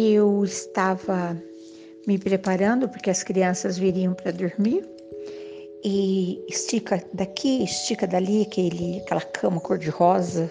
[0.00, 1.36] eu estava
[2.06, 4.88] me preparando porque as crianças viriam para dormir
[5.84, 10.50] e estica daqui, estica dali aquele, aquela cama cor-de-rosa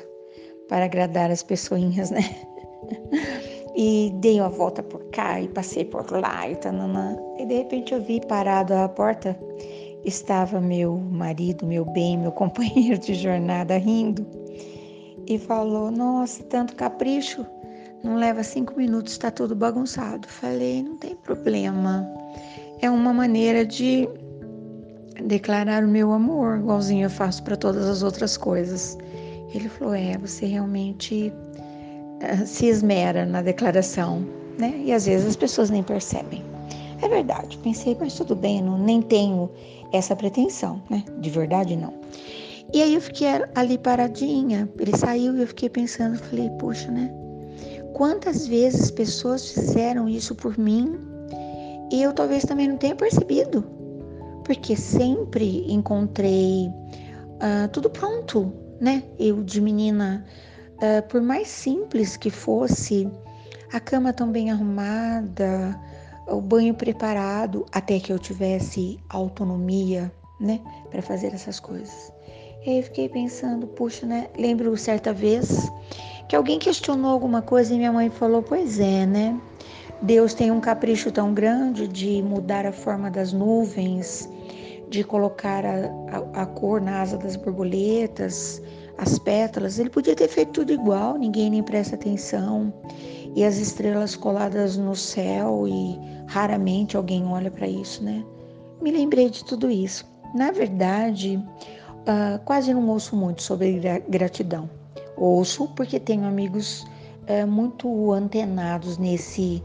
[0.67, 2.21] para agradar as pessoinhas, né?
[3.75, 7.15] E dei uma volta por cá e passei por lá e tananã.
[7.37, 9.39] E de repente eu vi parado à porta,
[10.03, 14.25] estava meu marido, meu bem, meu companheiro de jornada rindo
[15.27, 17.45] e falou: Nossa, tanto capricho,
[18.03, 20.27] não leva cinco minutos, está tudo bagunçado.
[20.27, 22.07] Falei: Não tem problema,
[22.81, 24.07] é uma maneira de
[25.23, 28.97] declarar o meu amor, igualzinho eu faço para todas as outras coisas.
[29.53, 31.33] Ele falou: É, você realmente
[32.23, 34.25] uh, se esmera na declaração,
[34.57, 34.73] né?
[34.83, 36.43] E às vezes as pessoas nem percebem.
[37.01, 39.49] É verdade, pensei, mas tudo bem, não, nem tenho
[39.93, 41.03] essa pretensão, né?
[41.19, 41.93] De verdade, não.
[42.73, 47.09] E aí eu fiquei ali paradinha, ele saiu e eu fiquei pensando, falei, puxa, né?
[47.93, 50.97] Quantas vezes pessoas fizeram isso por mim
[51.91, 53.63] e eu talvez também não tenha percebido,
[54.45, 59.03] porque sempre encontrei uh, tudo pronto, né?
[59.17, 60.25] Eu de menina,
[60.75, 63.09] uh, por mais simples que fosse,
[63.73, 65.79] a cama tão bem arrumada,
[66.27, 72.13] o banho preparado, até que eu tivesse autonomia, né, para fazer essas coisas.
[72.65, 74.27] E aí fiquei pensando, puxa, né?
[74.37, 75.69] Lembro certa vez
[76.29, 79.35] que alguém questionou alguma coisa e minha mãe falou: Pois é, né?
[80.03, 84.29] Deus tem um capricho tão grande de mudar a forma das nuvens,
[84.89, 85.89] de colocar a,
[86.35, 88.61] a, a cor na asa das borboletas,
[88.97, 89.79] as pétalas.
[89.79, 92.71] Ele podia ter feito tudo igual, ninguém nem presta atenção.
[93.35, 98.23] E as estrelas coladas no céu, e raramente alguém olha para isso, né?
[98.79, 100.05] Me lembrei de tudo isso.
[100.35, 104.78] Na verdade, uh, quase não ouço muito sobre gratidão.
[105.19, 106.87] Ouço porque tenho amigos
[107.27, 109.61] uh, muito antenados nesse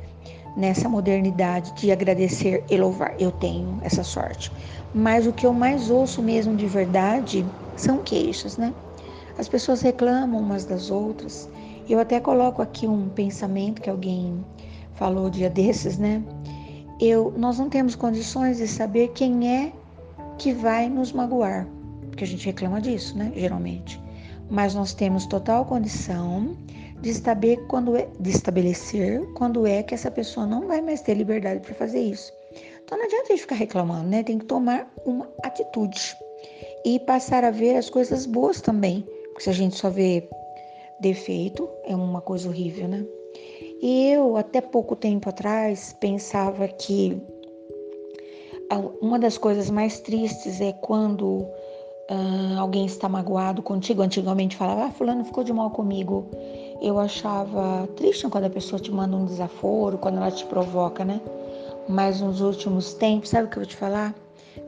[0.56, 3.16] nessa modernidade de agradecer e louvar.
[3.18, 4.52] Eu tenho essa sorte.
[4.94, 8.72] Mas o que eu mais ouço mesmo de verdade são queixas, né?
[9.36, 11.50] As pessoas reclamam umas das outras.
[11.88, 14.44] Eu até coloco aqui um pensamento que alguém
[14.94, 16.22] falou dia desses, né?
[17.00, 19.72] Eu, nós não temos condições de saber quem é
[20.38, 21.66] que vai nos magoar
[22.14, 23.32] porque a gente reclama disso, né?
[23.34, 24.00] Geralmente.
[24.54, 26.56] Mas nós temos total condição
[27.00, 31.14] de saber quando é, de estabelecer quando é que essa pessoa não vai mais ter
[31.14, 32.32] liberdade para fazer isso.
[32.84, 34.22] Então não adianta a gente ficar reclamando, né?
[34.22, 36.16] Tem que tomar uma atitude
[36.84, 39.04] e passar a ver as coisas boas também.
[39.30, 40.28] Porque se a gente só vê
[41.00, 43.04] defeito, é uma coisa horrível, né?
[43.82, 47.20] E eu, até pouco tempo atrás, pensava que
[49.00, 51.44] uma das coisas mais tristes é quando
[52.10, 54.02] uh, alguém está magoado contigo.
[54.02, 56.26] Antigamente falava, ah, fulano ficou de mal comigo.
[56.80, 61.20] Eu achava triste quando a pessoa te manda um desaforo, quando ela te provoca, né?
[61.88, 64.14] Mas nos últimos tempos, sabe o que eu vou te falar?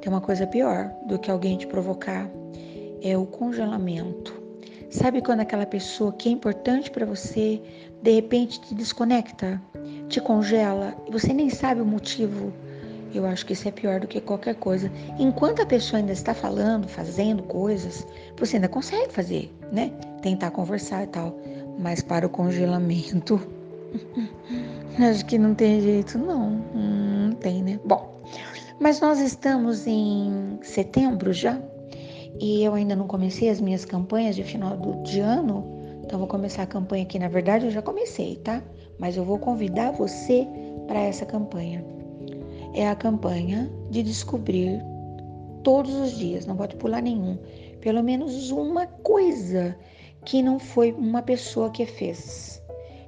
[0.00, 2.28] Tem uma coisa pior do que alguém te provocar,
[3.02, 4.34] é o congelamento.
[4.91, 7.60] Sabe quando aquela pessoa que é importante para você,
[8.03, 9.60] de repente te desconecta,
[10.08, 12.53] te congela e você nem sabe o motivo
[13.16, 14.91] eu acho que isso é pior do que qualquer coisa.
[15.19, 18.06] Enquanto a pessoa ainda está falando, fazendo coisas,
[18.37, 19.93] você ainda consegue fazer, né?
[20.22, 21.37] Tentar conversar e tal.
[21.78, 23.41] Mas para o congelamento,
[24.99, 26.50] acho que não tem jeito, não.
[26.75, 27.81] Não tem, né?
[27.84, 28.21] Bom,
[28.81, 31.60] mas nós estamos em setembro já
[32.41, 35.65] e eu ainda não comecei as minhas campanhas de final de ano.
[36.04, 37.19] Então, vou começar a campanha aqui.
[37.19, 38.62] Na verdade, eu já comecei, tá?
[38.98, 40.47] Mas eu vou convidar você
[40.87, 41.84] para essa campanha
[42.76, 44.81] é a campanha de descobrir
[45.64, 47.38] todos os dias, não pode pular nenhum,
[47.81, 49.76] pelo menos uma coisa
[50.25, 52.62] que não foi uma pessoa que fez.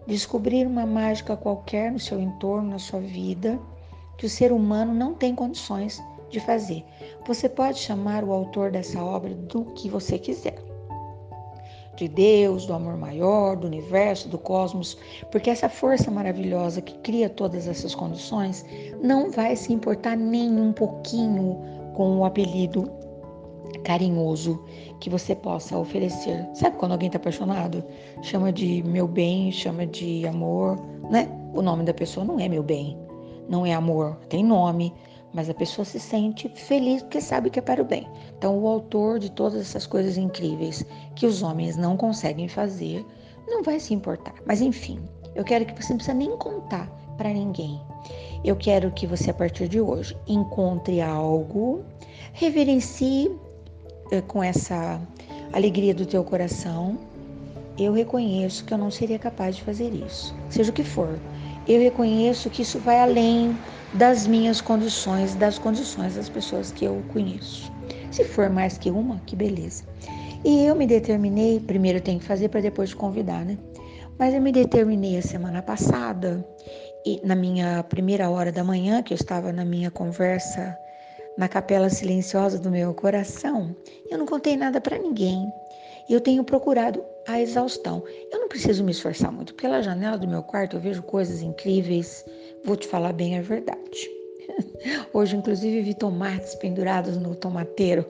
[0.07, 3.61] Descobrir uma mágica qualquer no seu entorno, na sua vida,
[4.17, 6.83] que o ser humano não tem condições de fazer.
[7.27, 10.68] Você pode chamar o autor dessa obra do que você quiser
[11.99, 14.97] de Deus, do amor maior, do universo, do cosmos,
[15.31, 18.65] porque essa força maravilhosa que cria todas essas condições
[19.03, 21.59] não vai se importar nem um pouquinho
[21.95, 22.91] com o apelido
[23.83, 24.63] carinhoso
[25.01, 26.47] que você possa oferecer.
[26.55, 27.83] Sabe quando alguém está apaixonado?
[28.23, 30.79] Chama de meu bem, chama de amor,
[31.11, 31.29] né?
[31.53, 32.97] O nome da pessoa não é meu bem,
[33.49, 34.95] não é amor, tem nome,
[35.33, 38.09] mas a pessoa se sente feliz porque sabe que é para o bem.
[38.37, 40.85] Então, o autor de todas essas coisas incríveis
[41.15, 43.05] que os homens não conseguem fazer
[43.47, 44.35] não vai se importar.
[44.47, 45.01] Mas, enfim,
[45.35, 46.87] eu quero que você não precisa nem contar
[47.17, 47.81] para ninguém.
[48.45, 51.85] Eu quero que você, a partir de hoje, encontre algo,
[52.33, 53.31] reverencie
[54.13, 55.01] eh, com essa
[55.53, 56.99] alegria do teu coração.
[57.79, 61.19] Eu reconheço que eu não seria capaz de fazer isso, seja o que for
[61.69, 63.57] eu reconheço que isso vai além
[63.95, 67.73] das minhas condições, das condições das pessoas que eu conheço.
[68.11, 69.85] Se for mais que uma, que beleza.
[70.45, 73.59] E eu me determinei, primeiro eu tenho que fazer para depois te convidar, né?
[74.19, 76.45] Mas eu me determinei a semana passada,
[77.05, 80.77] e na minha primeira hora da manhã, que eu estava na minha conversa
[81.37, 83.75] na capela silenciosa do meu coração,
[84.11, 85.51] eu não contei nada para ninguém.
[86.11, 88.03] Eu tenho procurado a exaustão.
[88.33, 89.55] Eu não preciso me esforçar muito.
[89.55, 92.25] Pela janela do meu quarto eu vejo coisas incríveis.
[92.65, 94.11] Vou te falar bem a verdade.
[95.13, 98.05] Hoje, inclusive, vi tomates pendurados no tomateiro.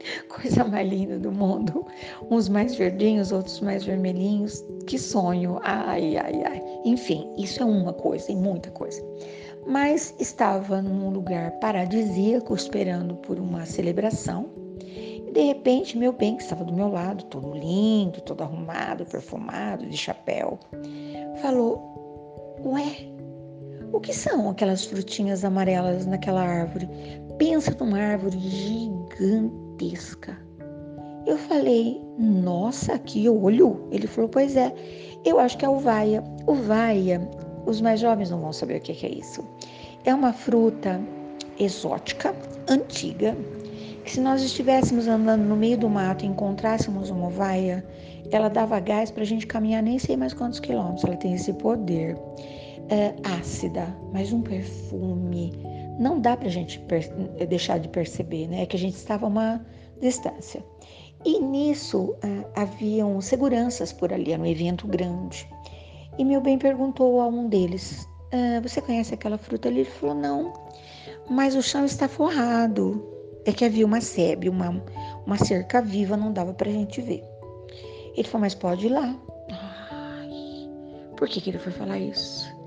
[0.28, 1.86] Coisa mais linda do mundo.
[2.30, 4.64] Uns mais verdinhos, outros mais vermelhinhos.
[4.86, 5.58] Que sonho.
[5.62, 6.62] Ai, ai, ai.
[6.84, 9.02] Enfim, isso é uma coisa e muita coisa.
[9.66, 14.48] Mas estava num lugar paradisíaco, esperando por uma celebração.
[14.80, 19.86] E de repente, meu bem, que estava do meu lado, todo lindo, todo arrumado, perfumado,
[19.86, 20.58] de chapéu,
[21.42, 22.96] falou: Ué,
[23.92, 26.88] o que são aquelas frutinhas amarelas naquela árvore?
[27.38, 30.38] Pensa numa árvore gigantesca.
[31.26, 33.86] Eu falei, nossa, que olho!
[33.90, 34.72] Ele falou, pois é,
[35.24, 36.24] eu acho que é uvaia.
[36.46, 37.20] Uvaia,
[37.66, 39.46] os mais jovens não vão saber o que é isso.
[40.04, 41.00] É uma fruta
[41.58, 42.34] exótica,
[42.68, 43.36] antiga,
[44.04, 47.84] que se nós estivéssemos andando no meio do mato e encontrássemos uma ovaia,
[48.30, 51.04] ela dava gás para a gente caminhar nem sei mais quantos quilômetros.
[51.04, 52.16] Ela tem esse poder.
[52.90, 55.52] É, ácida, mas um perfume.
[55.98, 56.82] Não dá para a gente
[57.48, 58.66] deixar de perceber, né?
[58.66, 59.64] Que a gente estava a uma
[60.00, 60.64] distância.
[61.24, 65.48] E nisso uh, haviam seguranças por ali, era um evento grande.
[66.18, 69.80] E meu bem perguntou a um deles: ah, Você conhece aquela fruta ali?
[69.80, 70.52] Ele falou: Não,
[71.28, 73.06] mas o chão está forrado.
[73.46, 74.82] É que havia uma sebe, uma,
[75.24, 77.22] uma cerca viva, não dava para a gente ver.
[78.16, 79.16] Ele falou: Mas pode ir lá.
[79.50, 80.68] Ai,
[81.16, 82.59] por que, que ele foi falar isso?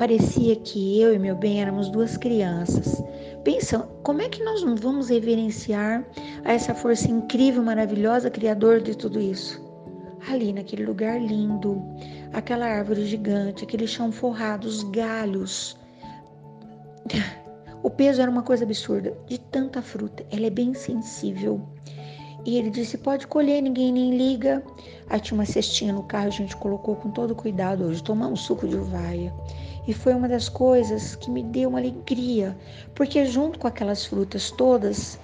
[0.00, 3.04] Parecia que eu e meu bem éramos duas crianças.
[3.44, 6.02] Pensa, como é que nós não vamos reverenciar
[6.42, 9.62] a essa força incrível, maravilhosa, criador de tudo isso?
[10.26, 11.84] Ali naquele lugar lindo,
[12.32, 15.76] aquela árvore gigante, aquele chão forrado, os galhos.
[17.82, 20.22] O peso era uma coisa absurda, de tanta fruta.
[20.30, 21.62] Ela é bem sensível.
[22.44, 24.62] E ele disse: pode colher, ninguém nem liga.
[25.08, 28.36] Aí tinha uma cestinha no carro, a gente colocou com todo cuidado hoje, tomar um
[28.36, 29.32] suco de uvaia.
[29.86, 32.56] E foi uma das coisas que me deu uma alegria,
[32.94, 35.18] porque junto com aquelas frutas todas,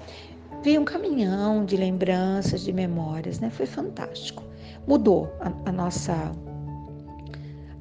[0.62, 3.50] veio um caminhão de lembranças, de memórias, né?
[3.50, 4.42] Foi fantástico.
[4.86, 6.34] Mudou a, a nossa.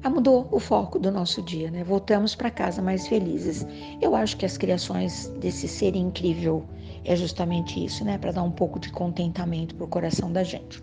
[0.06, 1.82] A mudou o foco do nosso dia, né?
[1.82, 3.66] Voltamos para casa mais felizes.
[4.00, 6.62] Eu acho que as criações desse ser incrível
[7.04, 8.16] é justamente isso, né?
[8.16, 10.80] Para dar um pouco de contentamento pro coração da gente.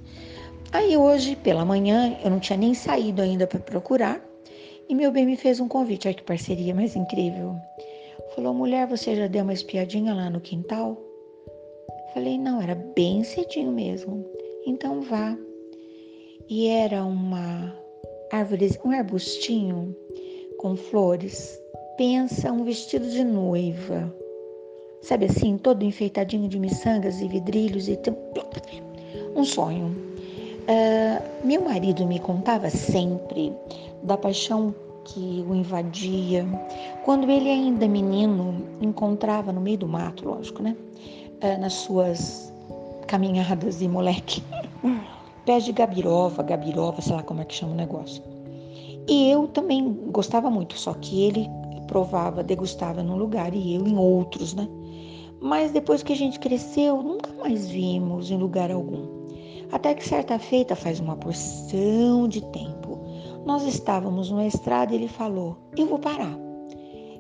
[0.74, 4.22] Aí hoje, pela manhã, eu não tinha nem saído ainda para procurar.
[4.90, 6.06] E meu bem me fez um convite.
[6.06, 7.56] Olha que parceria mais incrível.
[8.36, 11.02] Falou, mulher, você já deu uma espiadinha lá no quintal?
[12.14, 14.26] Falei, não, era bem cedinho mesmo.
[14.68, 15.34] Então vá.
[16.50, 17.83] E era uma
[18.34, 19.96] árvore, um arbustinho
[20.58, 21.60] com flores.
[21.98, 24.14] Pensa um vestido de noiva.
[25.02, 28.00] Sabe assim, todo enfeitadinho de miçangas e vidrilhos e
[29.36, 29.96] um sonho.
[30.64, 33.54] Uh, meu marido me contava sempre
[34.02, 34.74] da paixão
[35.04, 36.46] que o invadia.
[37.04, 40.76] Quando ele ainda menino encontrava no meio do mato, lógico, né?
[41.42, 42.54] É, nas suas
[43.06, 44.42] caminhadas de moleque,
[45.46, 48.24] pés de gabirova, gabirova, sei lá como é que chama o negócio.
[49.08, 51.50] E eu também gostava muito, só que ele
[51.88, 54.68] provava, degustava num lugar e eu em outros, né?
[55.42, 59.24] Mas depois que a gente cresceu, nunca mais vimos em lugar algum.
[59.72, 63.00] Até que certa feita, faz uma porção de tempo,
[63.46, 66.38] nós estávamos numa estrada e ele falou: Eu vou parar.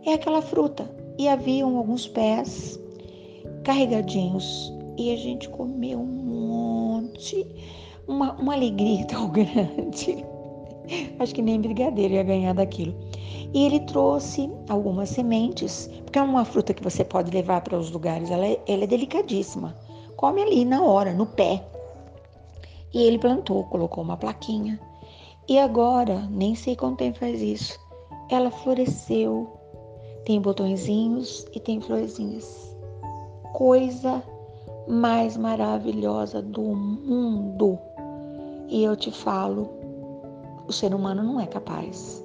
[0.05, 0.89] É aquela fruta.
[1.17, 2.79] E haviam alguns pés
[3.63, 4.71] carregadinhos.
[4.97, 7.45] E a gente comeu um monte.
[8.07, 10.25] Uma, uma alegria tão grande.
[11.19, 12.93] Acho que nem brigadeiro ia ganhar daquilo.
[13.53, 17.91] E ele trouxe algumas sementes, porque é uma fruta que você pode levar para os
[17.91, 19.75] lugares, ela é, ela é delicadíssima.
[20.17, 21.63] Come ali na hora, no pé.
[22.93, 24.79] E ele plantou, colocou uma plaquinha
[25.47, 27.77] e agora, nem sei quanto tempo faz isso,
[28.29, 29.51] ela floresceu.
[30.25, 32.73] Tem botõezinhos e tem florzinhas.
[33.51, 34.23] Coisa
[34.87, 37.77] mais maravilhosa do mundo.
[38.67, 39.69] E eu te falo,
[40.67, 42.23] o ser humano não é capaz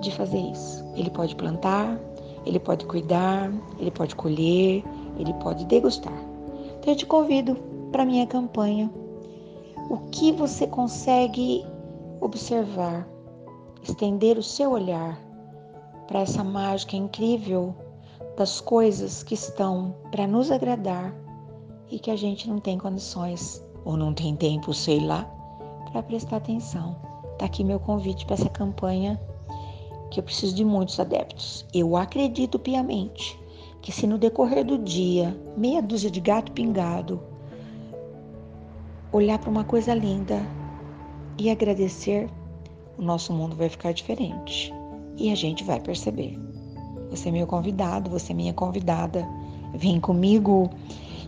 [0.00, 0.84] de fazer isso.
[0.94, 1.98] Ele pode plantar,
[2.44, 4.84] ele pode cuidar, ele pode colher,
[5.18, 6.18] ele pode degustar.
[6.78, 7.56] Então eu te convido
[7.90, 8.90] para minha campanha.
[9.90, 11.64] O que você consegue
[12.20, 13.08] observar,
[13.82, 15.18] estender o seu olhar
[16.06, 17.74] para essa mágica incrível
[18.36, 21.14] das coisas que estão para nos agradar
[21.90, 25.30] e que a gente não tem condições ou não tem tempo, sei lá,
[25.94, 26.96] para prestar atenção.
[27.38, 29.20] Tá aqui meu convite para essa campanha
[30.10, 31.64] que eu preciso de muitos adeptos.
[31.72, 33.38] Eu acredito piamente
[33.80, 37.22] que se no decorrer do dia, meia dúzia de gato pingado,
[39.12, 40.42] olhar para uma coisa linda
[41.38, 42.28] e agradecer,
[42.98, 44.74] o nosso mundo vai ficar diferente
[45.16, 46.36] e a gente vai perceber.
[47.10, 49.24] Você é meu convidado, você é minha convidada.
[49.74, 50.68] Vem comigo.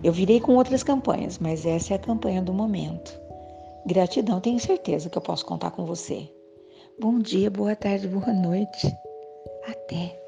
[0.03, 3.26] Eu virei com outras campanhas, mas essa é a campanha do momento.
[3.87, 6.29] Gratidão, tenho certeza que eu posso contar com você.
[6.99, 8.93] Bom dia, boa tarde, boa noite.
[9.65, 10.21] Até.